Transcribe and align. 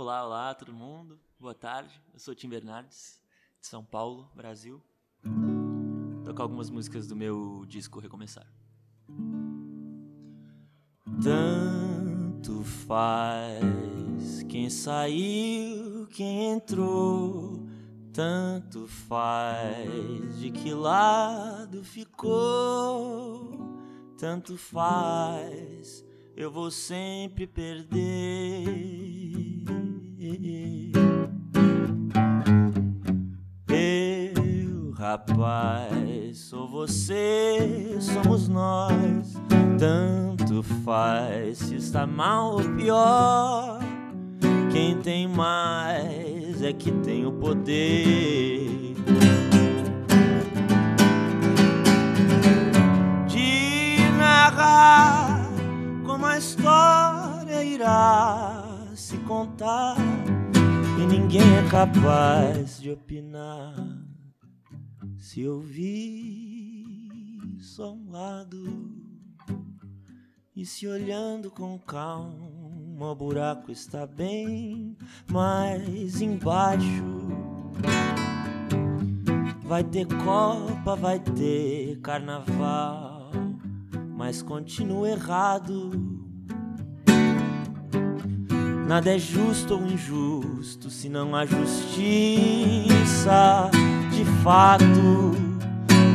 Olá, 0.00 0.24
olá, 0.24 0.54
todo 0.54 0.72
mundo. 0.72 1.18
Boa 1.40 1.52
tarde. 1.52 2.00
Eu 2.14 2.20
sou 2.20 2.32
Tim 2.32 2.48
Bernardes, 2.48 3.20
de 3.60 3.66
São 3.66 3.84
Paulo, 3.84 4.30
Brasil. 4.32 4.80
Vou 5.24 6.22
tocar 6.22 6.44
algumas 6.44 6.70
músicas 6.70 7.08
do 7.08 7.16
meu 7.16 7.64
disco 7.66 7.98
Recomeçar. 7.98 8.46
Tanto 11.20 12.62
faz 12.86 14.44
quem 14.48 14.70
saiu, 14.70 16.06
quem 16.12 16.52
entrou. 16.52 17.66
Tanto 18.12 18.86
faz 18.86 20.38
de 20.38 20.52
que 20.52 20.72
lado 20.72 21.82
ficou. 21.82 23.50
Tanto 24.16 24.56
faz, 24.56 26.06
eu 26.36 26.52
vou 26.52 26.70
sempre 26.70 27.48
perder. 27.48 28.97
Rapaz, 35.18 36.38
sou 36.38 36.68
você, 36.68 37.96
somos 38.00 38.48
nós. 38.48 39.34
Tanto 39.78 40.62
faz 40.62 41.58
se 41.58 41.76
está 41.76 42.06
mal 42.06 42.54
ou 42.54 42.76
pior. 42.76 43.80
Quem 44.70 44.98
tem 44.98 45.26
mais 45.26 46.62
é 46.62 46.72
que 46.72 46.90
tem 46.90 47.26
o 47.26 47.32
poder. 47.32 48.94
De 53.26 53.98
narrar 54.16 55.48
como 56.04 56.26
a 56.26 56.38
história 56.38 57.64
irá 57.64 58.64
se 58.94 59.16
contar. 59.18 59.96
E 61.00 61.06
ninguém 61.06 61.56
é 61.56 61.68
capaz 61.70 62.80
de 62.80 62.90
opinar. 62.90 63.97
Se 65.38 65.46
ouvir 65.46 67.28
só 67.60 67.92
um 67.92 68.10
lado 68.10 68.90
e 70.56 70.66
se 70.66 70.88
olhando 70.88 71.48
com 71.48 71.78
calma, 71.78 73.12
o 73.12 73.14
buraco 73.14 73.70
está 73.70 74.04
bem 74.04 74.96
mais 75.30 76.20
embaixo. 76.20 77.04
Vai 79.62 79.84
ter 79.84 80.08
Copa, 80.08 80.96
vai 80.96 81.20
ter 81.20 82.00
Carnaval, 82.00 83.30
mas 84.16 84.42
continua 84.42 85.08
errado. 85.08 85.92
Nada 88.88 89.14
é 89.14 89.18
justo 89.20 89.74
ou 89.74 89.86
injusto 89.86 90.90
se 90.90 91.08
não 91.08 91.36
há 91.36 91.46
justiça 91.46 92.10
fato. 94.48 95.36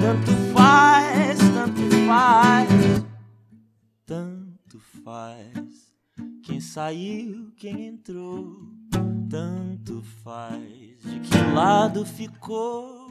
Tanto 0.02 0.32
faz, 0.56 1.38
tanto 1.54 1.82
faz, 2.08 3.06
tanto 4.08 4.80
faz. 5.04 5.94
Quem 6.42 6.60
saiu, 6.60 7.52
quem 7.56 7.90
entrou, 7.90 8.58
tanto 9.30 10.02
faz. 10.24 11.00
De 11.04 11.20
que 11.20 11.38
lado 11.54 12.04
ficou, 12.04 13.08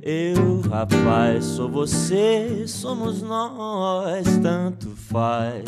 Eu, 0.00 0.55
rapaz, 0.68 1.44
sou 1.44 1.68
você, 1.68 2.66
somos 2.66 3.22
nós, 3.22 4.38
tanto 4.38 4.90
faz. 4.90 5.64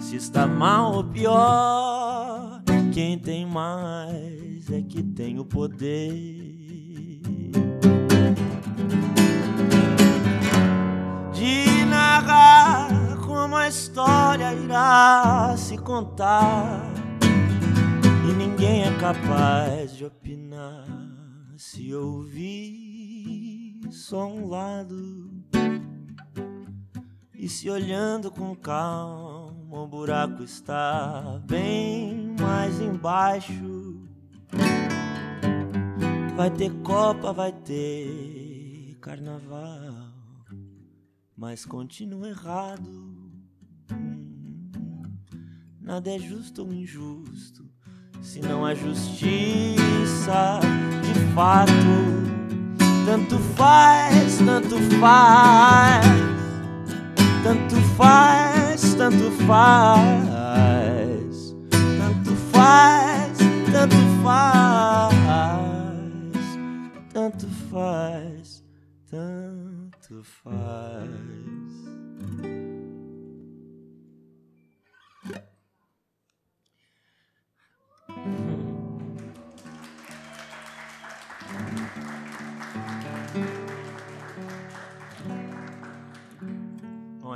Se 0.00 0.16
está 0.16 0.46
mal 0.46 0.94
ou 0.94 1.04
pior, 1.04 2.62
quem 2.92 3.18
tem 3.18 3.46
mais 3.46 4.70
é 4.70 4.82
que 4.82 5.02
tem 5.02 5.38
o 5.38 5.44
poder. 5.44 6.42
De 11.32 11.84
narrar 11.86 13.18
como 13.26 13.56
a 13.56 13.68
história 13.68 14.54
irá 14.54 15.54
se 15.56 15.76
contar. 15.78 16.92
E 18.28 18.32
ninguém 18.32 18.84
é 18.84 18.98
capaz 18.98 19.96
de 19.96 20.04
opinar 20.04 20.86
se 21.56 21.94
ouvir 21.94 22.93
só 23.94 24.26
um 24.26 24.48
lado. 24.48 25.30
E 27.32 27.48
se 27.48 27.70
olhando 27.70 28.30
com 28.30 28.54
calma, 28.56 29.82
o 29.82 29.86
buraco 29.86 30.42
está 30.42 31.40
bem 31.46 32.34
mais 32.40 32.80
embaixo. 32.80 34.02
Vai 36.36 36.50
ter 36.50 36.72
Copa, 36.82 37.32
vai 37.32 37.52
ter 37.52 38.96
Carnaval, 39.00 40.12
mas 41.36 41.64
continua 41.64 42.28
errado. 42.28 42.88
Hum, 43.92 45.02
Nada 45.80 46.10
é 46.10 46.18
justo 46.18 46.62
ou 46.62 46.72
injusto 46.72 47.64
se 48.22 48.40
não 48.40 48.64
há 48.64 48.74
justiça 48.74 50.58
de 51.02 51.34
fato. 51.34 52.33
Tanto 53.04 53.38
faz, 53.38 54.38
tanto 54.38 54.76
faz, 54.98 56.06
tanto 57.42 57.76
faz, 57.96 58.94
tanto 58.94 59.30
faz, 59.46 60.18
tanto 61.98 62.34
faz, 62.50 63.38
tanto 63.70 63.96
faz, 64.22 65.04
tanto 67.12 67.46
faz, 67.70 68.64
tanto 69.10 70.24
faz. 70.42 71.33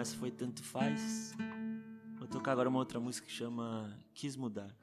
Essa 0.00 0.16
foi 0.16 0.30
Tanto 0.30 0.62
Faz. 0.62 1.34
Vou 2.18 2.28
tocar 2.28 2.52
agora 2.52 2.68
uma 2.68 2.78
outra 2.78 3.00
música 3.00 3.26
que 3.26 3.32
chama 3.32 3.96
Quis 4.14 4.36
Mudar. 4.36 4.74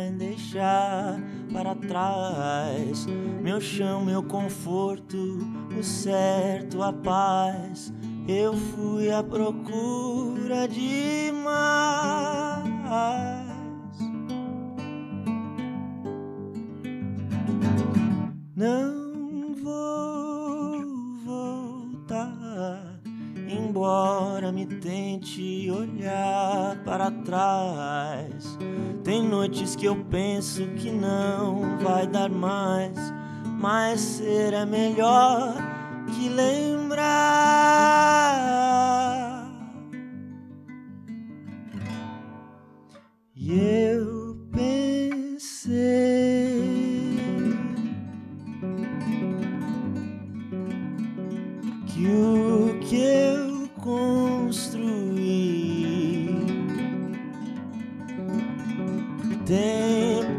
Em 0.00 0.16
deixar 0.16 1.20
para 1.52 1.74
trás 1.74 3.06
meu 3.42 3.60
chão, 3.60 4.04
meu 4.04 4.22
conforto, 4.22 5.38
o 5.78 5.82
certo, 5.82 6.82
a 6.82 6.92
paz. 6.92 7.92
Eu 8.28 8.54
fui 8.54 9.10
à 9.10 9.22
procura 9.22 10.68
de 10.68 11.32
mais. 11.42 13.41
Embora 23.82 24.52
me 24.52 24.64
tente 24.64 25.68
olhar 25.68 26.76
para 26.84 27.10
trás. 27.10 28.56
Tem 29.02 29.20
noites 29.20 29.74
que 29.74 29.86
eu 29.86 29.96
penso 30.08 30.64
que 30.76 30.88
não 30.88 31.78
vai 31.80 32.06
dar 32.06 32.30
mais, 32.30 32.96
mas 33.58 34.00
será 34.00 34.64
melhor 34.64 35.56
que 36.14 36.28
lembrar. 36.28 38.21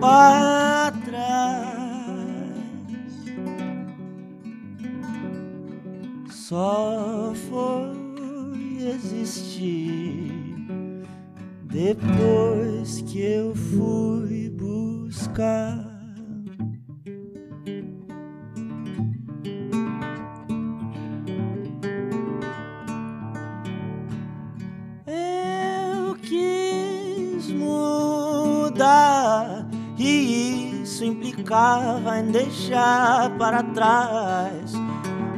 Atrás 0.06 1.64
só 6.30 7.34
foi 7.50 8.84
existir 8.96 10.32
depois 11.64 13.02
que 13.02 13.20
eu 13.20 13.56
fui 13.56 14.50
buscar. 14.50 15.83
Implicava 31.54 32.20
em 32.20 32.32
deixar 32.32 33.30
para 33.38 33.62
trás 33.62 34.74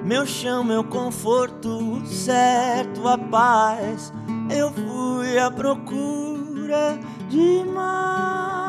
meu 0.06 0.25
chão, 0.25 0.63
meu 0.63 0.83
conforto, 0.83 2.06
certo, 2.06 3.07
a 3.07 3.17
paz. 3.17 4.13
Eu 4.56 4.71
fui 4.71 5.39
à 5.39 5.50
procura 5.50 7.00
de 7.27 7.63
mais. 7.65 8.64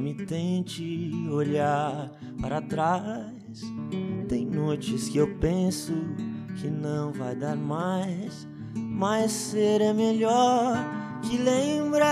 Me 0.00 0.14
tente 0.14 1.10
olhar 1.30 2.10
para 2.40 2.60
trás. 2.60 3.60
Tem 4.28 4.46
noites 4.46 5.08
que 5.08 5.18
eu 5.18 5.38
penso 5.38 5.92
que 6.60 6.68
não 6.68 7.12
vai 7.12 7.34
dar 7.34 7.56
mais 7.56 8.46
mas 8.74 9.32
ser 9.32 9.80
é 9.80 9.92
melhor 9.92 10.76
que 11.22 11.36
lembrar. 11.38 12.08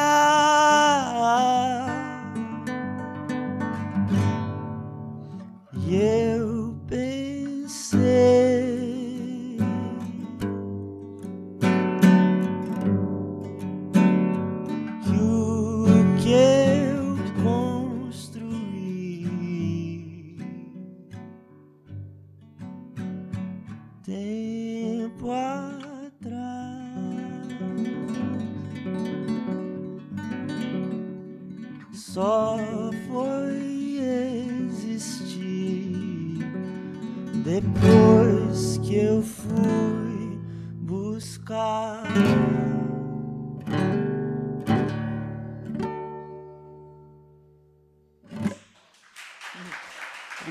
E 5.89 5.97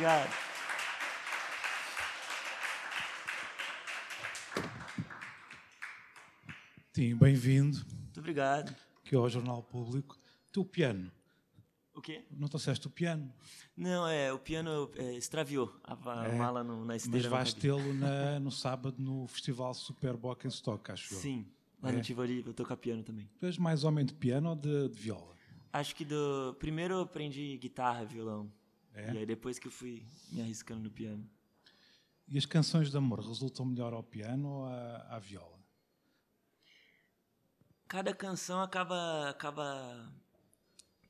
Obrigado. 0.05 0.29
Tim, 6.93 7.15
bem-vindo 7.15 7.77
Muito 8.03 8.19
obrigado. 8.19 8.75
aqui 9.03 9.15
ao 9.15 9.29
Jornal 9.29 9.61
Público. 9.63 10.17
Tu, 10.51 10.61
o 10.61 10.65
piano, 10.65 11.11
O 11.93 12.01
quê? 12.01 12.23
não 12.31 12.47
trouxeste 12.47 12.87
o 12.87 12.89
piano, 12.89 13.33
Não, 13.75 14.07
é, 14.07 14.31
o 14.31 14.39
piano 14.39 14.89
é, 14.95 15.13
extraviou 15.15 15.75
a, 15.83 15.93
É, 16.27 16.35
mala 16.37 16.63
no, 16.63 16.79
na 16.79 16.85
mas 16.85 17.03
esteira. 17.05 17.23
não 17.29 17.35
vais 17.35 17.53
tê-lo 17.53 17.93
no 18.39 18.51
sábado 18.51 18.95
no 18.99 19.27
Festival 19.27 19.73
Superboc 19.73 20.45
em 20.45 20.49
Stock, 20.49 20.91
acho 20.91 21.13
eu. 21.13 21.19
Sim, 21.19 21.45
lá 21.81 21.89
É. 21.89 21.93
no 21.93 22.01
Tivoli 22.01 22.43
eu 22.45 22.53
toco 22.53 22.75
piano 22.77 23.03
também. 23.03 23.29
Tu 23.39 23.45
és 23.45 23.57
mais 23.57 23.83
homem 23.83 24.05
de 24.05 24.13
piano 24.13 24.49
ou 24.51 24.55
de, 24.55 24.87
de 24.89 24.97
viola? 24.97 25.35
Acho 25.73 25.93
que 25.93 26.05
do 26.05 26.55
primeiro 26.57 26.93
eu 26.93 26.99
aprendi 27.01 27.57
guitarra, 27.57 28.05
violão. 28.05 28.49
É? 28.95 29.13
E 29.13 29.17
aí 29.19 29.25
depois 29.25 29.59
que 29.59 29.67
eu 29.67 29.71
fui 29.71 30.05
me 30.31 30.41
arriscando 30.41 30.81
no 30.81 30.89
piano. 30.89 31.29
E 32.27 32.37
as 32.37 32.45
canções 32.45 32.89
de 32.89 32.97
amor 32.97 33.19
resultam 33.19 33.65
melhor 33.65 33.93
ao 33.93 34.01
piano 34.01 34.47
ou 34.47 34.65
à, 34.65 35.15
à 35.15 35.19
viola? 35.19 35.59
Cada 37.87 38.15
canção 38.15 38.61
acaba 38.61 39.29
acaba 39.29 40.11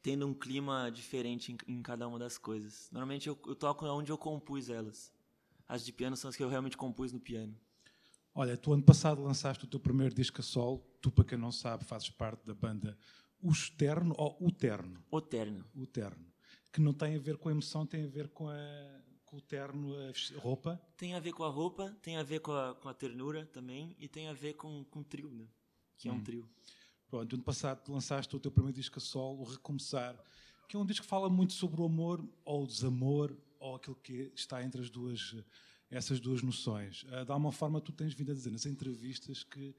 tendo 0.01 0.27
um 0.27 0.33
clima 0.33 0.91
diferente 0.91 1.53
em, 1.53 1.57
em 1.67 1.81
cada 1.81 2.07
uma 2.07 2.19
das 2.19 2.37
coisas. 2.37 2.89
Normalmente 2.91 3.27
eu, 3.27 3.39
eu 3.47 3.55
toco 3.55 3.85
onde 3.85 4.11
eu 4.11 4.17
compus 4.17 4.69
elas. 4.69 5.11
As 5.67 5.85
de 5.85 5.91
piano 5.91 6.15
são 6.15 6.29
as 6.29 6.35
que 6.35 6.43
eu 6.43 6.49
realmente 6.49 6.77
compus 6.77 7.11
no 7.11 7.19
piano. 7.19 7.55
Olha, 8.33 8.57
tu 8.57 8.73
ano 8.73 8.83
passado 8.83 9.23
lançaste 9.23 9.63
o 9.63 9.67
teu 9.67 9.79
primeiro 9.79 10.13
disco 10.13 10.41
a 10.41 10.43
solo. 10.43 10.85
Tu, 11.01 11.09
para 11.09 11.23
quem 11.23 11.37
não 11.37 11.51
sabe, 11.51 11.85
fazes 11.85 12.09
parte 12.09 12.45
da 12.45 12.53
banda 12.53 12.97
Os 13.41 13.69
Terno 13.69 14.13
ou 14.17 14.37
O 14.41 14.51
Terno. 14.51 15.01
O 15.09 15.21
terno. 15.21 15.65
O 15.73 15.87
Terno. 15.87 16.34
Que 16.75 16.81
não 16.81 16.91
tem 16.91 17.15
a 17.15 17.19
ver 17.19 17.37
com 17.37 17.47
a 17.47 17.53
emoção, 17.53 17.85
tem 17.85 18.03
a 18.03 18.07
ver 18.07 18.27
com, 18.27 18.49
a, 18.49 19.01
com 19.23 19.37
o 19.37 19.41
terno, 19.41 19.95
a 19.95 20.39
roupa. 20.41 20.77
Tem 20.97 21.13
a 21.13 21.21
ver 21.21 21.31
com 21.31 21.45
a 21.45 21.47
roupa, 21.47 21.95
tem 22.01 22.17
a 22.17 22.23
ver 22.23 22.41
com 22.41 22.51
a, 22.51 22.75
com 22.75 22.89
a 22.89 22.93
ternura 22.93 23.45
também, 23.45 23.95
e 23.97 24.09
tem 24.09 24.27
a 24.27 24.33
ver 24.33 24.55
com, 24.55 24.83
com 24.83 24.99
o 24.99 25.03
trio, 25.05 25.31
né? 25.31 25.47
Que 25.97 26.09
é 26.09 26.11
um 26.11 26.21
trio. 26.21 26.45
Pronto, 27.07 27.33
ano 27.33 27.43
passado 27.43 27.89
lançaste 27.89 28.35
o 28.35 28.39
teu 28.41 28.51
primeiro 28.51 28.75
disco 28.75 28.97
a 28.97 29.01
solo, 29.01 29.39
o 29.39 29.43
Recomeçar, 29.45 30.21
que 30.67 30.75
é 30.75 30.79
um 30.79 30.85
disco 30.85 31.03
que 31.03 31.09
fala 31.09 31.29
muito 31.29 31.53
sobre 31.53 31.79
o 31.79 31.85
amor 31.85 32.21
ou 32.43 32.65
o 32.65 32.67
desamor, 32.67 33.33
ou 33.57 33.75
aquilo 33.75 33.95
que 33.95 34.33
está 34.35 34.61
entre 34.61 34.81
as 34.81 34.89
duas, 34.89 35.33
essas 35.89 36.19
duas 36.19 36.41
noções. 36.41 37.05
Ah, 37.09 37.23
de 37.23 37.31
alguma 37.31 37.53
forma, 37.53 37.79
tu 37.79 37.93
tens 37.93 38.13
vindo 38.13 38.33
a 38.33 38.35
dizer 38.35 38.51
nas 38.51 38.65
entrevistas 38.65 39.45
que 39.45 39.73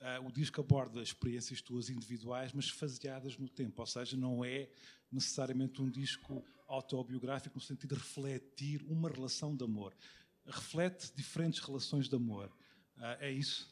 ah, 0.00 0.20
o 0.20 0.30
disco 0.30 0.60
aborda 0.60 1.02
experiências 1.02 1.60
tuas 1.60 1.90
individuais, 1.90 2.52
mas 2.52 2.68
faseadas 2.68 3.36
no 3.36 3.48
tempo, 3.48 3.80
ou 3.80 3.86
seja, 3.86 4.16
não 4.16 4.44
é 4.44 4.70
necessariamente 5.10 5.80
um 5.82 5.90
disco 5.90 6.44
autobiográfico 6.66 7.56
no 7.56 7.60
sentido 7.60 7.94
de 7.94 8.00
refletir 8.00 8.82
uma 8.82 9.08
relação 9.08 9.56
de 9.56 9.64
amor. 9.64 9.96
Reflete 10.44 11.12
diferentes 11.14 11.60
relações 11.60 12.08
de 12.08 12.14
amor. 12.14 12.50
Ah, 12.96 13.16
é 13.20 13.30
isso? 13.30 13.68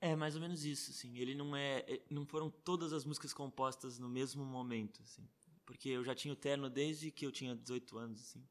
É 0.00 0.14
mais 0.14 0.34
ou 0.34 0.40
menos 0.40 0.64
isso, 0.64 0.90
assim. 0.90 1.16
Ele 1.18 1.34
não 1.34 1.56
é, 1.56 1.78
é- 1.88 2.02
não 2.10 2.26
foram 2.26 2.50
todas 2.50 2.92
as 2.92 3.04
músicas 3.04 3.32
compostas 3.32 3.98
no 3.98 4.08
mesmo 4.08 4.44
momento, 4.44 5.02
assim. 5.02 5.26
Porque 5.64 5.88
eu 5.88 6.04
já 6.04 6.14
tinha 6.14 6.32
o 6.32 6.36
terno 6.36 6.68
desde 6.68 7.10
que 7.10 7.24
eu 7.24 7.32
tinha 7.32 7.54
18 7.54 7.96
anos, 7.96 8.20
assim. 8.20 8.46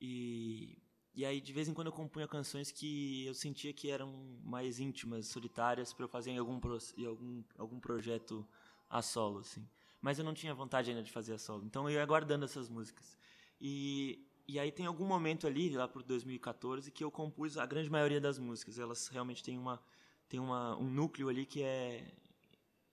E 0.00 0.78
e 1.14 1.24
aí 1.24 1.40
de 1.40 1.52
vez 1.52 1.68
em 1.68 1.74
quando 1.74 1.88
eu 1.88 1.92
compunha 1.92 2.26
canções 2.26 2.70
que 2.70 3.26
eu 3.26 3.34
sentia 3.34 3.72
que 3.72 3.90
eram 3.90 4.12
mais 4.44 4.80
íntimas, 4.80 5.26
solitárias 5.28 5.92
para 5.92 6.04
eu 6.04 6.08
fazer 6.08 6.30
em 6.30 6.38
algum 6.38 6.58
pro- 6.60 6.78
em 6.96 7.06
algum 7.06 7.42
algum 7.58 7.80
projeto 7.80 8.46
a 8.88 9.02
solo, 9.02 9.40
assim. 9.40 9.66
Mas 10.00 10.18
eu 10.18 10.24
não 10.24 10.34
tinha 10.34 10.54
vontade 10.54 10.90
ainda 10.90 11.02
de 11.02 11.10
fazer 11.12 11.34
a 11.34 11.38
solo. 11.38 11.64
Então 11.64 11.88
eu 11.88 11.94
ia 11.96 12.06
guardando 12.06 12.44
essas 12.44 12.68
músicas. 12.68 13.16
E 13.60 14.26
e 14.48 14.58
aí 14.58 14.72
tem 14.72 14.86
algum 14.86 15.06
momento 15.06 15.46
ali, 15.46 15.70
lá 15.70 15.86
por 15.86 16.02
2014, 16.02 16.90
que 16.90 17.04
eu 17.04 17.10
compus 17.10 17.56
a 17.56 17.64
grande 17.64 17.88
maioria 17.90 18.20
das 18.20 18.38
músicas. 18.38 18.78
Elas 18.78 19.08
realmente 19.08 19.42
têm 19.42 19.58
uma 19.58 19.80
tem 20.28 20.40
uma, 20.40 20.76
um 20.78 20.90
núcleo 20.90 21.28
ali 21.28 21.44
que 21.46 21.62
é 21.62 22.12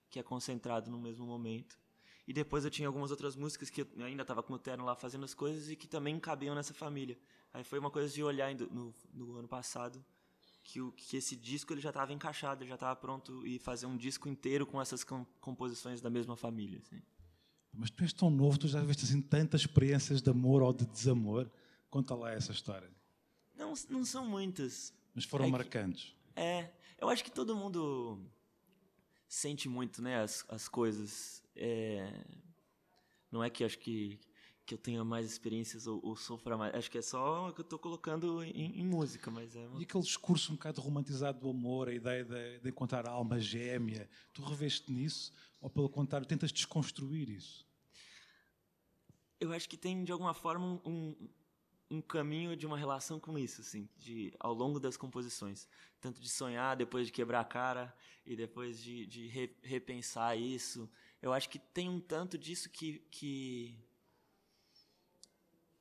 que 0.08 0.18
é 0.18 0.22
concentrado 0.22 0.90
no 0.90 0.98
mesmo 0.98 1.26
momento. 1.26 1.78
E 2.26 2.32
depois 2.32 2.64
eu 2.64 2.70
tinha 2.70 2.86
algumas 2.88 3.10
outras 3.10 3.34
músicas 3.36 3.70
que 3.70 3.82
eu 3.82 4.04
ainda 4.04 4.22
estava 4.22 4.42
com 4.42 4.54
o 4.54 4.58
terno 4.58 4.84
lá 4.84 4.94
fazendo 4.94 5.24
as 5.24 5.34
coisas 5.34 5.70
e 5.70 5.76
que 5.76 5.88
também 5.88 6.18
cabiam 6.20 6.54
nessa 6.54 6.74
família. 6.74 7.18
Aí 7.52 7.64
foi 7.64 7.78
uma 7.78 7.90
coisa 7.90 8.12
de 8.12 8.22
olhar 8.22 8.54
no, 8.54 8.94
no 9.12 9.36
ano 9.36 9.48
passado 9.48 10.04
que, 10.62 10.80
o, 10.80 10.92
que 10.92 11.16
esse 11.16 11.34
disco 11.34 11.72
ele 11.72 11.80
já 11.80 11.88
estava 11.90 12.12
encaixado, 12.12 12.64
já 12.66 12.74
estava 12.74 12.94
pronto 12.94 13.44
e 13.46 13.58
fazer 13.58 13.86
um 13.86 13.96
disco 13.96 14.28
inteiro 14.28 14.66
com 14.66 14.80
essas 14.80 15.02
com- 15.02 15.24
composições 15.40 16.00
da 16.00 16.08
mesma 16.10 16.36
família. 16.36 16.78
assim. 16.78 17.02
Mas 17.72 17.90
tu 17.90 18.02
és 18.02 18.12
tão 18.12 18.30
novo, 18.30 18.58
tu 18.58 18.68
já 18.68 18.80
viste 18.82 19.04
assim 19.04 19.20
tantas 19.20 19.62
experiências 19.62 20.20
de 20.22 20.30
amor 20.30 20.62
ou 20.62 20.72
de 20.72 20.86
desamor. 20.86 21.50
Conta 21.88 22.14
lá 22.14 22.32
essa 22.32 22.52
história. 22.52 22.90
Não, 23.56 23.74
não 23.88 24.04
são 24.04 24.26
muitas. 24.26 24.92
Mas 25.14 25.24
foram 25.24 25.44
É 25.44 25.48
que- 25.48 25.52
marcantes. 25.52 26.14
É, 26.36 26.70
eu 26.98 27.08
acho 27.08 27.24
que 27.24 27.30
todo 27.30 27.56
mundo 27.56 28.18
sente 29.28 29.68
muito, 29.68 30.00
né, 30.02 30.22
as, 30.22 30.44
as 30.48 30.68
coisas. 30.68 31.42
É, 31.56 32.24
não 33.30 33.42
é 33.42 33.50
que 33.50 33.64
acho 33.64 33.78
que, 33.78 34.18
que 34.70 34.74
eu 34.74 34.78
tenha 34.78 35.04
mais 35.04 35.26
experiências 35.26 35.88
ou, 35.88 36.00
ou 36.04 36.14
sofra 36.14 36.56
mais. 36.56 36.72
Acho 36.76 36.88
que 36.88 36.98
é 36.98 37.02
só 37.02 37.50
que 37.50 37.60
eu 37.60 37.64
estou 37.64 37.76
colocando 37.78 38.40
em, 38.44 38.80
em 38.80 38.84
música, 38.86 39.28
mas 39.28 39.56
é 39.56 39.66
uma- 39.66 39.80
E 39.80 39.82
aquele 39.82 40.04
discurso 40.04 40.52
um 40.52 40.54
bocado 40.54 40.80
romantizado 40.80 41.40
do 41.40 41.50
amor, 41.50 41.88
a 41.88 41.92
ideia 41.94 42.24
de, 42.24 42.60
de 42.60 42.68
encontrar 42.68 43.04
a 43.08 43.10
alma 43.10 43.40
gêmea, 43.40 44.08
tu 44.32 44.42
reveste 44.42 44.92
nisso? 44.92 45.32
Ou 45.60 45.68
pelo 45.68 45.88
contrário, 45.88 46.24
tentas 46.26 46.52
desconstruir 46.52 47.28
isso? 47.30 47.68
eu 49.40 49.52
acho 49.52 49.68
que 49.68 49.76
tem 49.76 50.04
de 50.04 50.12
alguma 50.12 50.34
forma 50.34 50.66
um, 50.66 50.80
um, 50.84 51.28
um 51.90 52.00
caminho 52.02 52.54
de 52.56 52.66
uma 52.66 52.76
relação 52.78 53.18
com 53.18 53.38
isso, 53.38 53.60
assim, 53.62 53.88
de 53.96 54.32
ao 54.38 54.52
longo 54.54 54.78
das 54.78 54.96
composições, 54.96 55.66
tanto 56.00 56.20
de 56.20 56.28
sonhar 56.28 56.76
depois 56.76 57.06
de 57.06 57.12
quebrar 57.12 57.40
a 57.40 57.44
cara 57.44 57.92
e 58.26 58.36
depois 58.36 58.80
de, 58.82 59.06
de 59.06 59.26
re- 59.28 59.56
repensar 59.62 60.36
isso. 60.36 60.88
Eu 61.22 61.32
acho 61.32 61.48
que 61.48 61.58
tem 61.58 61.88
um 61.88 62.00
tanto 62.00 62.38
disso 62.38 62.68
que 62.70 62.98
que 63.10 63.78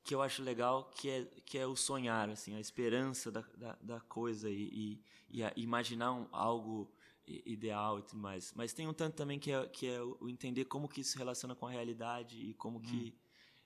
que 0.10 0.16
eu 0.16 0.24
acho 0.24 0.42
legal, 0.42 0.90
que 0.98 1.08
é 1.08 1.26
que 1.46 1.56
é 1.56 1.68
o 1.68 1.76
sonhar, 1.76 2.32
assim, 2.32 2.56
a 2.56 2.60
esperança 2.60 3.32
da, 3.32 3.42
da, 3.56 3.78
da 3.80 4.00
coisa 4.02 4.50
e, 4.50 5.04
e, 5.30 5.44
e 5.44 5.62
imaginar 5.62 6.12
um, 6.14 6.28
algo 6.32 6.92
ideal 7.28 8.00
e 8.00 8.02
tudo 8.02 8.20
mais. 8.20 8.52
Mas 8.56 8.74
tem 8.74 8.88
um 8.88 8.94
tanto 8.94 9.16
também 9.16 9.38
que 9.38 9.52
é, 9.52 9.68
que 9.68 9.86
é 9.86 10.02
o 10.02 10.28
entender 10.28 10.66
como 10.66 10.90
que 10.90 11.02
isso 11.02 11.16
relaciona 11.16 11.54
com 11.54 11.68
a 11.68 11.72
realidade 11.72 12.36
e 12.42 12.56
como 12.56 12.82
que 12.82 13.16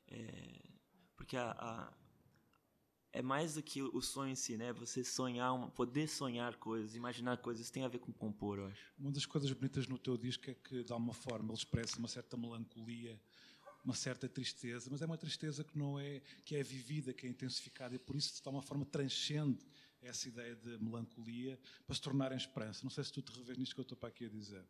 é, 0.10 0.60
porque 1.16 1.38
a, 1.38 1.52
a- 1.52 1.94
é 3.14 3.22
mais 3.22 3.54
do 3.54 3.64
que 3.64 3.82
o 3.82 4.02
sonho 4.02 4.32
em 4.32 4.36
si, 4.36 4.58
né? 4.58 4.74
Você 4.74 5.02
sonhar, 5.02 5.54
uma, 5.54 5.70
poder 5.70 6.08
sonhar 6.10 6.58
coisas, 6.58 6.94
imaginar 6.94 7.38
coisas, 7.38 7.64
isso 7.64 7.72
tem 7.72 7.86
a 7.86 7.88
ver 7.88 8.00
com 8.00 8.12
compor, 8.12 8.58
eu 8.58 8.66
acho. 8.66 8.92
Uma 9.00 9.12
das 9.12 9.26
coisas 9.26 9.50
bonitas 9.54 9.88
no 9.88 9.98
teu 9.98 10.18
disco 10.18 10.50
é 10.50 10.56
que, 10.56 10.84
de 10.84 10.92
alguma 10.92 11.14
forma, 11.14 11.50
ele 11.50 11.58
expressa 11.58 11.98
uma 12.00 12.08
certa 12.10 12.36
melancolia, 12.36 13.18
uma 13.84 13.94
certa 13.94 14.30
tristeza, 14.30 14.90
mas 14.90 15.02
é 15.02 15.06
uma 15.06 15.18
tristeza 15.18 15.64
que 15.64 15.78
não 15.78 16.00
é 16.00 16.22
que 16.46 16.56
é 16.56 16.64
vivida, 16.64 17.14
que 17.14 17.26
é 17.26 17.30
intensificada, 17.30 17.96
e 17.96 18.00
por 18.00 18.16
isso, 18.16 18.34
de 18.34 18.42
alguma 18.46 18.62
forma, 18.62 18.86
transcende 18.86 19.66
essa 20.02 20.28
ideia 20.28 20.56
de 20.56 20.78
melancolia 20.80 21.60
para 21.86 21.96
se 21.96 22.02
tornar 22.02 22.32
em 22.32 22.36
esperança. 22.38 22.82
Não 22.84 22.90
sei 22.90 23.04
se 23.04 23.12
tu 23.12 23.22
te 23.22 23.32
revês 23.38 23.58
nisto 23.58 23.74
que 23.76 23.82
eu 23.82 23.84
estou 23.84 23.98
para 23.98 24.10
aqui 24.10 24.26
a 24.26 24.30
dizer. 24.30 24.66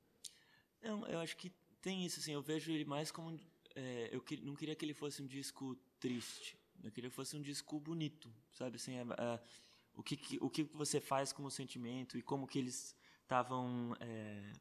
Não, 0.82 1.08
eu 1.08 1.20
acho 1.20 1.36
que 1.38 1.51
tem 1.82 2.05
isso, 2.05 2.20
assim, 2.20 2.34
eu 2.34 2.41
vejo 2.41 2.72
ele 2.72 2.86
mais 2.86 3.12
como. 3.12 3.39
é, 3.75 4.10
eu 4.12 4.22
que- 4.22 4.38
não 4.38 4.55
queria 4.55 4.75
que 4.75 4.86
ele 4.86 4.93
fosse 4.93 5.22
um 5.22 5.25
disco 5.27 5.75
triste. 6.00 6.58
Eu 6.84 6.91
queria 6.91 7.10
que 7.10 7.15
fosse 7.15 7.36
um 7.36 7.41
disco 7.41 7.79
bonito, 7.79 8.32
sabe? 8.51 8.75
Assim, 8.75 8.93
o, 9.96 10.03
que, 10.03 10.15
que- 10.17 10.38
o 10.41 10.50
que 10.50 10.63
você 10.63 11.00
faz 11.00 11.32
com 11.32 11.43
o 11.43 11.50
sentimento 11.51 12.17
e 12.17 12.22
como 12.22 12.48
que 12.48 12.60
eles 12.60 12.96
estavam 13.24 13.96
é, 14.00 14.51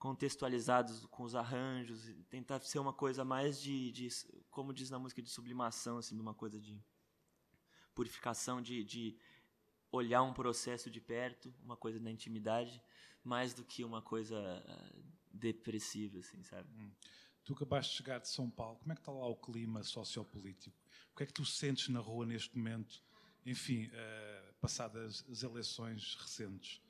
contextualizados 0.00 1.04
com 1.06 1.22
os 1.22 1.34
arranjos. 1.34 2.10
Tentar 2.28 2.58
ser 2.60 2.78
uma 2.80 2.92
coisa 2.92 3.22
mais 3.22 3.60
de, 3.60 3.92
de, 3.92 4.08
como 4.50 4.72
diz 4.72 4.90
na 4.90 4.98
música, 4.98 5.22
de 5.22 5.30
sublimação, 5.30 5.98
assim, 5.98 6.16
de 6.16 6.22
uma 6.22 6.34
coisa 6.34 6.58
de 6.58 6.82
purificação, 7.94 8.62
de, 8.62 8.82
de 8.82 9.16
olhar 9.92 10.22
um 10.22 10.32
processo 10.32 10.90
de 10.90 11.00
perto, 11.00 11.54
uma 11.62 11.76
coisa 11.76 12.00
na 12.00 12.10
intimidade, 12.10 12.82
mais 13.22 13.52
do 13.52 13.62
que 13.62 13.84
uma 13.84 14.00
coisa 14.00 14.38
ah, 14.66 14.92
depressiva, 15.30 16.18
assim, 16.18 16.42
sabe? 16.42 16.68
Tu 17.44 17.52
acabaste 17.52 17.92
de 17.92 17.98
chegar 17.98 18.20
de 18.20 18.28
São 18.28 18.48
Paulo, 18.50 18.78
como 18.78 18.92
é 18.92 18.94
que 18.94 19.02
está 19.02 19.12
lá 19.12 19.26
o 19.26 19.36
clima 19.36 19.82
sociopolítico? 19.82 20.74
O 21.12 21.16
que 21.16 21.24
é 21.24 21.26
que 21.26 21.32
tu 21.32 21.44
sentes 21.44 21.88
na 21.90 22.00
rua 22.00 22.24
neste 22.24 22.56
momento, 22.56 23.04
enfim, 23.44 23.90
eh, 23.92 24.54
passadas 24.60 25.24
as 25.28 25.42
eleições 25.42 26.14
recentes? 26.14 26.80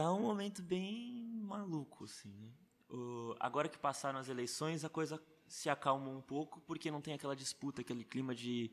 Tá 0.00 0.10
um 0.14 0.22
momento 0.22 0.62
bem 0.62 1.42
maluco, 1.42 2.04
assim, 2.04 2.32
né? 2.32 2.50
O- 2.88 3.34
agora 3.38 3.68
que 3.68 3.76
passaram 3.78 4.18
as 4.18 4.30
eleições, 4.30 4.82
a 4.82 4.88
coisa 4.88 5.22
se 5.46 5.68
acalmou 5.68 6.16
um 6.16 6.22
pouco, 6.22 6.58
porque 6.62 6.90
não 6.90 7.02
tem 7.02 7.12
aquela 7.12 7.36
disputa, 7.36 7.82
aquele 7.82 8.02
clima 8.02 8.34
de 8.34 8.72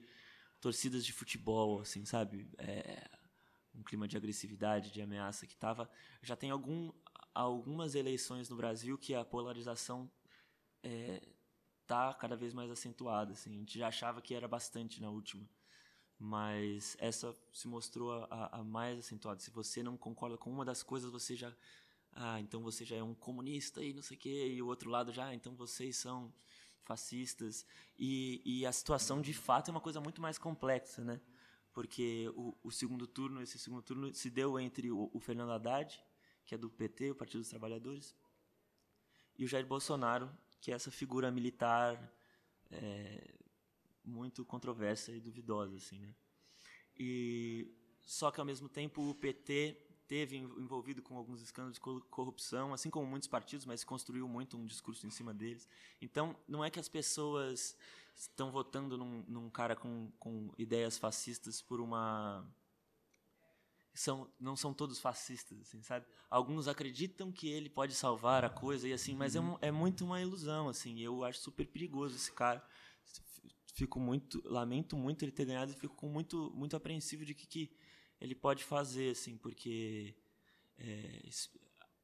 torcidas 0.61 1.05
de 1.05 1.11
futebol, 1.11 1.81
assim, 1.81 2.05
sabe? 2.05 2.49
É, 2.57 3.09
um 3.75 3.83
clima 3.83 4.07
de 4.07 4.15
agressividade, 4.15 4.89
de 4.89 5.01
ameaça 5.01 5.45
que 5.45 5.57
tava. 5.57 5.89
Já 6.21 6.37
tem 6.37 6.49
algum, 6.49 6.93
algumas 7.35 7.93
eleições 7.93 8.47
no 8.47 8.55
Brasil 8.55 8.97
que 8.97 9.13
a 9.13 9.25
polarização 9.25 10.09
é, 10.81 11.21
tá 11.85 12.13
cada 12.13 12.37
vez 12.37 12.53
mais 12.53 12.71
acentuada, 12.71 13.33
assim. 13.33 13.53
A 13.53 13.59
gente 13.59 13.77
já 13.77 13.89
achava 13.89 14.21
que 14.21 14.33
era 14.33 14.47
bastante 14.47 15.01
na 15.01 15.09
última 15.09 15.45
mas 16.19 16.95
essa 16.99 17.35
se 17.53 17.67
mostrou 17.67 18.11
a, 18.29 18.59
a- 18.59 18.63
mais 18.63 18.99
acentuada. 18.99 19.39
Se 19.39 19.51
você 19.51 19.83
não 19.83 19.97
concorda 19.97 20.37
com 20.37 20.49
uma 20.51 20.65
das 20.65 20.83
coisas, 20.83 21.11
você 21.11 21.35
já. 21.35 21.53
Ah, 22.13 22.39
então 22.39 22.61
você 22.61 22.83
já 22.85 22.95
é 22.95 23.03
um 23.03 23.13
comunista 23.13 23.83
e 23.83 23.93
não 23.93 24.01
sei 24.01 24.17
o 24.17 24.19
quê, 24.19 24.47
e 24.55 24.61
o 24.61 24.67
outro 24.67 24.89
lado 24.89 25.11
já, 25.13 25.27
ah, 25.27 25.35
então 25.35 25.55
vocês 25.55 25.97
são 25.97 26.33
fascistas. 26.83 27.65
E, 27.99 28.41
e 28.45 28.65
a 28.65 28.71
situação, 28.71 29.21
de 29.21 29.33
fato, 29.33 29.69
é 29.69 29.71
uma 29.71 29.81
coisa 29.81 30.01
muito 30.01 30.21
mais 30.21 30.37
complexa, 30.37 31.03
né? 31.03 31.21
Porque 31.73 32.29
o, 32.35 32.57
o 32.63 32.71
segundo 32.71 33.05
turno, 33.07 33.41
esse 33.41 33.59
segundo 33.59 33.83
turno 33.83 34.13
se 34.15 34.29
deu 34.31 34.59
entre 34.59 34.91
o, 34.91 35.11
o 35.13 35.19
Fernando 35.19 35.51
Haddad, 35.51 35.99
que 36.45 36.55
é 36.55 36.57
do 36.57 36.69
PT, 36.69 37.11
o 37.11 37.15
Partido 37.15 37.41
dos 37.41 37.49
Trabalhadores, 37.49 38.15
e 39.37 39.45
o 39.45 39.47
Jair 39.47 39.65
Bolsonaro, 39.65 40.29
que 40.59 40.71
é 40.71 40.75
essa 40.75 40.91
figura 40.91 41.31
militar 41.31 42.11
é, 42.71 43.33
muito 44.07 44.45
controversa 44.45 45.11
e 45.11 45.19
duvidosa, 45.21 45.77
assim, 45.77 45.99
né? 45.99 46.15
E 46.97 47.67
só 48.05 48.31
que 48.31 48.39
ao 48.39 48.45
mesmo 48.45 48.69
tempo 48.69 49.01
o 49.09 49.15
PT 49.15 49.77
teve 50.07 50.37
en- 50.37 50.45
envolvido 50.57 51.01
com 51.01 51.17
alguns 51.17 51.41
escândalos 51.41 51.75
de 51.75 51.81
cor- 51.81 52.01
corrupção, 52.09 52.73
assim 52.73 52.89
como 52.89 53.05
muitos 53.05 53.27
partidos, 53.27 53.65
mas 53.65 53.83
construiu 53.83 54.27
muito 54.27 54.57
um 54.57 54.65
discurso 54.65 55.05
em 55.05 55.11
cima 55.11 55.33
deles. 55.33 55.67
Então, 56.01 56.35
não 56.47 56.63
é 56.63 56.69
que 56.71 56.79
as 56.79 56.87
pessoas 56.89 57.75
estão 58.15 58.51
votando 58.51 58.97
num, 58.97 59.23
num 59.27 59.49
cara 59.49 59.75
com, 59.75 60.11
com 60.19 60.51
ideias 60.57 60.97
fascistas 60.97 61.61
por 61.61 61.81
uma 61.81 62.45
são, 63.93 64.29
não 64.39 64.55
são 64.55 64.73
todos 64.73 64.99
fascistas, 64.99 65.59
assim, 65.61 65.81
sabe? 65.81 66.05
Alguns 66.29 66.67
acreditam 66.67 67.31
que 67.31 67.49
ele 67.49 67.69
pode 67.69 67.95
salvar 67.95 68.45
a 68.45 68.49
coisa 68.49 68.87
e 68.87 68.93
assim, 68.93 69.15
mas 69.15 69.35
é, 69.35 69.41
um- 69.41 69.57
é 69.61 69.71
muito 69.71 70.05
uma 70.05 70.21
ilusão, 70.21 70.69
assim. 70.69 70.99
Eu 70.99 71.23
acho 71.23 71.39
super 71.39 71.65
perigoso 71.67 72.15
esse 72.15 72.31
cara. 72.31 72.63
Fico 73.77 73.99
muito, 73.99 74.41
lamento 74.45 74.97
muito 74.97 75.23
ele 75.23 75.31
ter 75.31 75.45
ganhado 75.45 75.71
e 75.71 75.75
fico 75.75 75.95
com 75.95 76.09
muito, 76.09 76.51
muito 76.55 76.75
apreensivo 76.75 77.25
de 77.25 77.33
que, 77.35 77.45
que 77.47 77.71
ele 78.19 78.35
pode 78.35 78.63
fazer, 78.63 79.11
assim, 79.11 79.37
porque 79.37 80.15
é, 80.79 81.21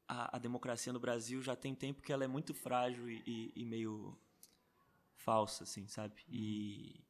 a, 0.08 0.36
a 0.36 0.38
democracia 0.38 0.92
no 0.92 1.00
Brasil 1.00 1.42
já 1.42 1.56
tem 1.56 1.74
tempo 1.74 2.02
que 2.02 2.12
ela 2.12 2.24
é 2.24 2.28
muito 2.28 2.54
frágil 2.54 3.08
e, 3.10 3.22
e- 3.26 3.52
e 3.56 3.64
meio 3.64 4.16
falsa, 5.16 5.64
assim, 5.64 5.86
sabe? 5.86 6.14
E 6.28 7.00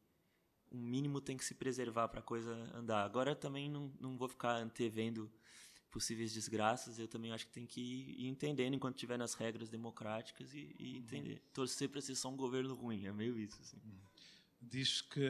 um 0.72 0.80
mínimo 0.80 1.20
tem 1.20 1.36
que 1.36 1.44
se 1.44 1.54
preservar 1.54 2.08
para 2.08 2.20
a 2.20 2.22
coisa 2.22 2.52
andar. 2.74 3.04
Agora 3.04 3.32
eu 3.32 3.36
também 3.36 3.70
não, 3.70 3.92
não 4.00 4.16
vou 4.18 4.28
ficar 4.28 4.56
antevendo 4.56 5.30
possíveis 5.90 6.32
desgraças, 6.32 6.98
eu 6.98 7.08
também 7.08 7.32
acho 7.32 7.46
que 7.46 7.52
tem 7.52 7.66
que 7.66 7.80
ir 8.18 8.28
entendendo 8.28 8.74
enquanto 8.74 8.96
estiver 8.96 9.18
nas 9.18 9.34
regras 9.34 9.70
democráticas 9.70 10.54
e, 10.54 10.74
e 10.78 10.98
entender. 10.98 11.42
Torcer 11.54 11.88
para 11.90 12.00
ser 12.00 12.16
só 12.16 12.30
um 12.30 12.36
governo 12.36 12.74
ruim, 12.74 13.06
é 13.06 13.12
meio 13.12 13.38
isso. 13.38 13.60
Assim. 13.62 13.78
Diz 14.70 15.00
que 15.00 15.26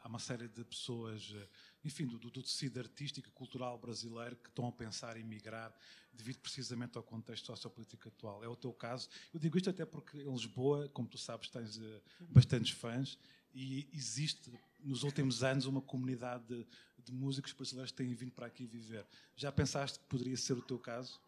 há 0.00 0.08
uma 0.08 0.18
série 0.18 0.48
de 0.48 0.64
pessoas, 0.64 1.32
eh, 1.34 1.48
enfim, 1.84 2.06
do, 2.06 2.18
do 2.18 2.42
tecido 2.42 2.80
artístico 2.80 3.28
e 3.28 3.32
cultural 3.32 3.78
brasileiro 3.78 4.36
que 4.36 4.48
estão 4.48 4.66
a 4.66 4.72
pensar 4.72 5.16
em 5.16 5.24
migrar 5.24 5.74
devido 6.12 6.38
precisamente 6.38 6.96
ao 6.96 7.02
contexto 7.02 7.46
sociopolítico 7.46 8.08
atual. 8.08 8.42
É 8.42 8.48
o 8.48 8.56
teu 8.56 8.72
caso. 8.72 9.08
Eu 9.32 9.40
digo 9.40 9.56
isto 9.56 9.70
até 9.70 9.84
porque 9.84 10.18
em 10.18 10.32
Lisboa, 10.32 10.88
como 10.88 11.08
tu 11.08 11.18
sabes, 11.18 11.48
tens 11.48 11.78
eh, 11.78 12.00
bastantes 12.28 12.70
fãs 12.70 13.18
e 13.54 13.88
existe 13.92 14.50
nos 14.80 15.02
últimos 15.02 15.42
anos 15.42 15.66
uma 15.66 15.82
comunidade 15.82 16.44
de, 16.46 16.66
de 17.04 17.12
músicos 17.12 17.52
brasileiros 17.52 17.90
que 17.90 17.96
têm 17.98 18.14
vindo 18.14 18.32
para 18.32 18.46
aqui 18.46 18.66
viver. 18.66 19.06
Já 19.36 19.50
pensaste 19.50 19.98
que 19.98 20.04
poderia 20.06 20.36
ser 20.36 20.54
o 20.54 20.62
teu 20.62 20.78
caso? 20.78 21.20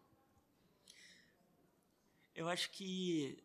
Eu 2.35 2.49
acho 2.49 2.71
que 2.71 3.37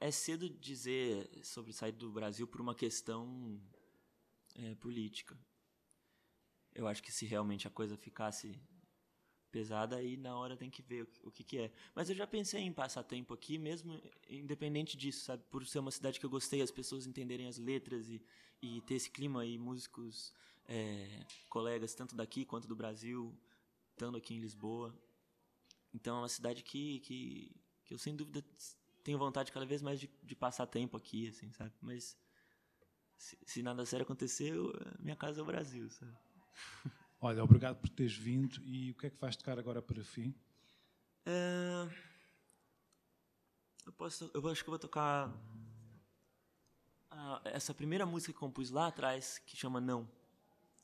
é- 0.00 0.10
cedo 0.10 0.48
dizer 0.48 1.28
sobre 1.42 1.72
sair 1.72 1.92
do 1.92 2.10
Brasil 2.10 2.46
por 2.46 2.60
uma 2.60 2.74
questão 2.74 3.60
é, 4.54 4.74
política. 4.76 5.38
Eu 6.74 6.86
acho 6.86 7.02
que 7.02 7.12
se 7.12 7.26
realmente 7.26 7.66
a 7.66 7.70
coisa 7.70 7.96
ficasse 7.96 8.60
pesada, 9.50 9.96
aí 9.96 10.18
na 10.18 10.36
hora 10.36 10.56
tem 10.56 10.68
que 10.68 10.82
ver 10.82 11.08
o 11.22 11.30
que, 11.30 11.42
que 11.42 11.58
é. 11.58 11.72
Mas 11.94 12.10
eu 12.10 12.16
já 12.16 12.26
pensei 12.26 12.60
em 12.60 12.72
passar 12.72 13.02
tempo 13.02 13.32
aqui, 13.32 13.56
mesmo 13.56 13.98
independente 14.28 14.96
disso, 14.96 15.24
sabe? 15.24 15.42
Por 15.50 15.66
ser 15.66 15.78
uma 15.78 15.90
cidade 15.90 16.20
que 16.20 16.26
eu 16.26 16.30
gostei, 16.30 16.60
as 16.60 16.70
pessoas 16.70 17.06
entenderem 17.06 17.46
as 17.46 17.56
letras 17.56 18.08
e, 18.08 18.22
e 18.60 18.82
ter 18.82 18.96
esse 18.96 19.10
clima 19.10 19.46
e 19.46 19.56
músicos, 19.56 20.34
é, 20.68 21.24
colegas, 21.48 21.94
tanto 21.94 22.14
daqui 22.14 22.44
quanto 22.44 22.68
do 22.68 22.76
Brasil, 22.76 23.34
estando 23.92 24.18
aqui 24.18 24.34
em 24.34 24.40
Lisboa. 24.40 24.94
Então 25.94 26.16
é 26.16 26.20
uma 26.20 26.28
cidade 26.28 26.62
que, 26.62 27.00
que, 27.00 27.56
que 27.84 27.94
eu 27.94 27.98
sem 27.98 28.14
dúvida 28.14 28.44
tenho 29.06 29.18
vontade 29.18 29.52
cada 29.52 29.64
vez 29.64 29.80
mais 29.82 30.00
de, 30.00 30.10
de 30.24 30.34
passar 30.34 30.66
tempo 30.66 30.96
aqui, 30.96 31.28
assim, 31.28 31.52
sabe? 31.52 31.72
Mas 31.80 32.18
se, 33.16 33.38
se 33.46 33.62
nada 33.62 33.86
sério 33.86 34.02
acontecer, 34.02 34.52
eu, 34.52 34.72
minha 34.98 35.14
casa 35.14 35.38
é 35.38 35.42
o 35.44 35.46
Brasil, 35.46 35.88
sabe? 35.90 36.12
Olha, 37.20 37.44
obrigado 37.44 37.76
por 37.76 37.88
teres 37.88 38.16
vindo. 38.16 38.60
E 38.64 38.90
o 38.90 38.94
que 38.96 39.06
é 39.06 39.10
que 39.10 39.20
vais 39.20 39.36
tocar 39.36 39.60
agora 39.60 39.80
para 39.80 40.02
fim? 40.02 40.34
É... 41.24 41.88
Eu, 43.86 43.92
posso, 43.92 44.28
eu 44.34 44.48
acho 44.48 44.64
que 44.64 44.68
eu 44.68 44.72
vou 44.72 44.78
tocar 44.78 45.32
essa 47.44 47.72
primeira 47.72 48.04
música 48.04 48.32
que 48.32 48.38
compus 48.38 48.70
lá 48.70 48.88
atrás, 48.88 49.38
que 49.38 49.56
chama 49.56 49.80
Não. 49.80 50.10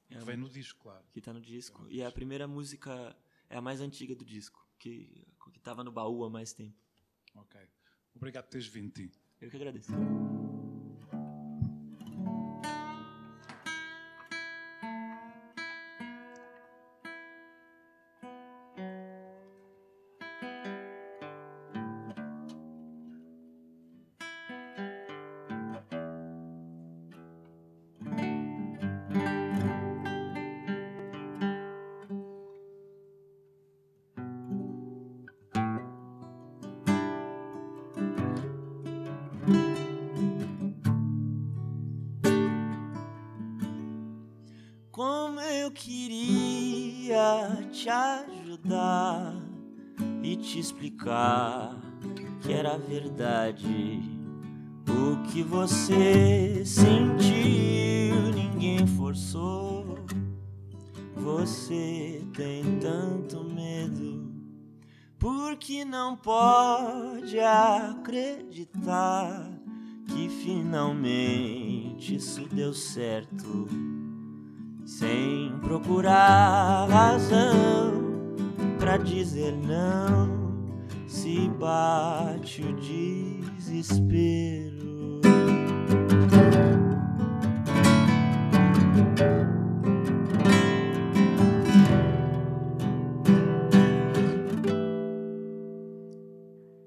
É 0.09 0.17
que 0.17 0.25
vem 0.25 0.37
no 0.37 0.49
disco, 0.49 0.81
claro. 0.81 1.05
Que 1.13 1.19
está 1.19 1.33
no 1.33 1.41
disco. 1.41 1.83
No 1.83 1.89
e 1.89 1.95
disco. 1.95 2.09
a 2.09 2.13
primeira 2.13 2.47
música 2.47 3.17
é 3.51 3.57
a 3.57 3.61
mais 3.61 3.81
antiga 3.81 4.15
do 4.15 4.25
disco, 4.25 4.65
que 4.79 5.27
estava 5.57 5.83
no 5.83 5.91
baú 5.91 6.25
há 6.25 6.31
mais 6.31 6.53
tempo. 6.53 6.79
Ok. 7.35 7.61
Obrigado 8.15 8.45
por 8.45 8.51
teres 8.51 8.67
vindo, 8.67 8.93
Tim. 8.93 9.11
Eu 9.41 9.51
que 9.51 9.57
agradeço. 9.57 9.93
Te 47.71 47.89
ajudar 47.91 49.35
e 50.23 50.37
te 50.37 50.59
explicar 50.59 51.77
que 52.41 52.53
era 52.53 52.79
verdade. 52.79 54.01
O 54.89 55.23
que 55.29 55.43
você 55.43 56.65
sentiu, 56.65 58.33
ninguém 58.35 58.87
forçou. 58.87 59.99
Você 61.17 62.25
tem 62.35 62.79
tanto 62.81 63.45
medo, 63.45 64.33
porque 65.19 65.85
não 65.85 66.17
pode 66.17 67.39
acreditar 67.39 68.83
que 70.07 70.29
finalmente 70.29 72.17
isso 72.17 72.49
deu 72.49 72.75
certo 72.75 73.69
sem 74.99 75.59
procurar 75.61 76.87
razão 76.89 78.35
para 78.79 78.99
dizer 78.99 79.53
não, 79.53 80.61
se 81.07 81.49
bate 81.59 82.63
o 82.63 82.75
desespero. 82.75 84.13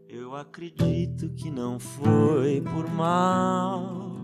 Eu 0.08 0.36
acredito 0.36 1.30
que 1.30 1.50
não 1.50 1.80
foi 1.80 2.62
por 2.62 2.88
mal 2.92 4.16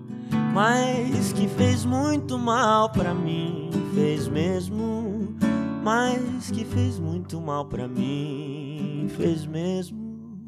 mas 0.54 1.32
que 1.32 1.48
fez 1.48 1.86
muito 1.86 2.38
mal 2.38 2.90
para 2.90 3.14
mim, 3.14 3.61
fez 3.94 4.28
mesmo, 4.28 5.36
mas 5.84 6.50
que 6.50 6.64
fez 6.64 6.98
muito 6.98 7.42
mal 7.42 7.66
para 7.66 7.88
mim, 7.88 9.08
fez 9.10 9.46
mesmo, 9.46 10.46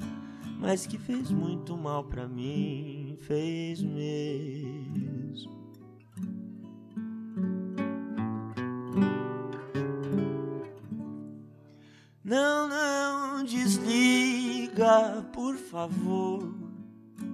mas 0.60 0.86
que 0.86 0.98
fez 0.98 1.30
muito 1.30 1.76
mal 1.76 2.06
para 2.06 2.28
mim, 2.28 3.18
fez 3.20 3.84
mesmo. 3.84 5.52
Não, 12.24 12.70
não 12.70 13.44
desliga, 13.44 15.28
por 15.34 15.56
favor. 15.58 16.56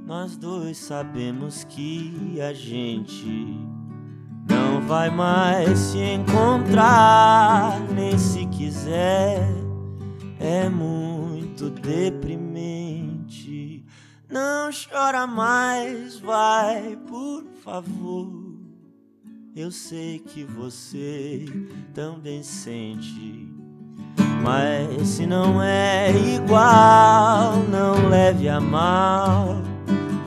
Nós 0.08 0.36
dois 0.36 0.78
sabemos 0.78 1.64
que 1.66 2.42
a 2.42 2.52
gente 2.52 3.60
vai 4.90 5.10
mais 5.12 5.78
se 5.78 6.00
encontrar, 6.00 7.80
nem 7.94 8.18
se 8.18 8.48
quiser. 8.48 9.48
É 10.40 10.68
muito 10.68 11.70
deprimente. 11.70 13.06
Não 14.28 14.72
chora 14.72 15.28
mais, 15.28 16.18
vai, 16.20 16.98
por 17.08 17.44
favor. 17.64 18.50
Eu 19.56 19.70
sei 19.70 20.18
que 20.18 20.44
você 20.44 21.46
também 21.94 22.42
sente. 22.42 23.48
Mas 24.42 25.08
se 25.08 25.28
não 25.28 25.62
é 25.62 26.10
igual, 26.36 27.58
não 27.70 28.10
leve 28.10 28.50
a 28.50 28.60
mal 28.60 29.62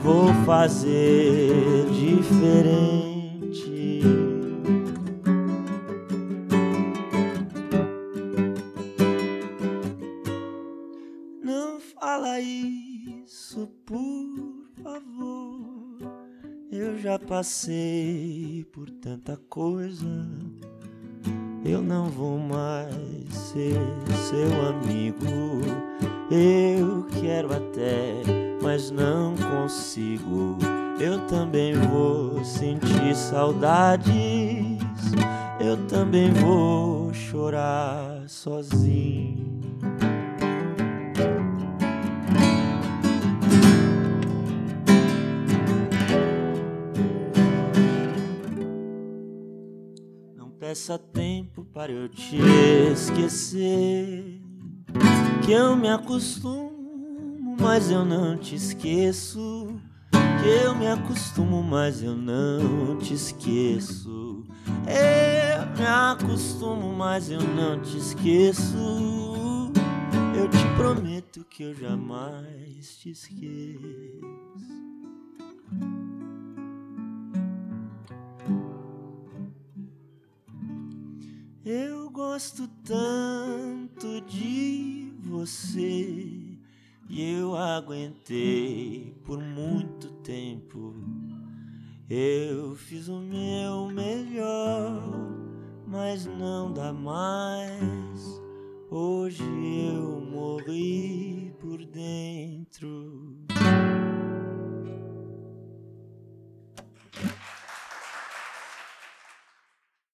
vou 0.01 0.33
fazer 0.45 1.85
diferente. 1.91 3.12
Já 17.13 17.19
passei 17.19 18.65
por 18.73 18.89
tanta 18.89 19.37
coisa. 19.47 20.27
Eu 21.63 21.79
não 21.79 22.09
vou 22.09 22.39
mais 22.39 23.31
ser 23.31 23.77
seu 24.29 24.67
amigo. 24.67 25.61
Eu 26.31 27.05
quero 27.21 27.53
até 27.53 28.13
mas 28.63 28.89
não 28.89 29.35
consigo. 29.35 30.57
Eu 30.99 31.19
também 31.27 31.73
vou 31.73 32.43
sentir 32.43 33.15
saudades, 33.15 34.13
eu 35.59 35.77
também 35.87 36.31
vou 36.31 37.13
chorar 37.13 38.23
sozinho. 38.27 39.61
Peça 50.73 50.97
tempo 50.97 51.63
para 51.65 51.91
eu 51.91 52.09
te 52.09 52.35
esquecer, 52.91 54.41
que 55.45 55.51
eu 55.51 55.75
me 55.75 55.87
acostumo 55.87 56.73
mas 57.59 57.91
eu 57.91 58.03
não 58.03 58.35
te 58.35 58.55
esqueço. 58.55 59.79
Que 60.11 60.65
eu 60.65 60.75
me 60.75 60.87
acostumo, 60.87 61.61
mas 61.61 62.01
eu 62.01 62.15
não 62.15 62.97
te 62.97 63.13
esqueço. 63.13 64.43
Eu 64.87 65.77
me 65.77 65.85
acostumo, 65.85 66.91
mas 66.93 67.29
eu 67.29 67.39
não 67.39 67.79
te 67.79 67.95
esqueço. 67.95 69.71
Eu 70.35 70.49
te 70.49 70.75
prometo 70.75 71.45
que 71.49 71.63
eu 71.63 71.75
jamais 71.75 72.97
te 72.97 73.11
esqueço. 73.11 74.82
Gosto 82.43 82.67
tanto 82.83 84.19
de 84.27 85.13
você 85.21 86.57
e 87.09 87.35
eu 87.39 87.55
aguentei 87.55 89.15
por 89.23 89.39
muito 89.39 90.09
tempo. 90.23 90.93
Eu 92.09 92.42